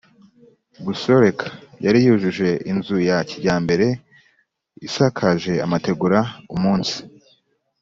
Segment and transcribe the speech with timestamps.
[0.85, 1.45] gusoreka.
[1.85, 3.87] Yari yujuje inzu ya kijyambere
[4.87, 6.19] isakaje amategura.
[6.55, 6.95] Umunsi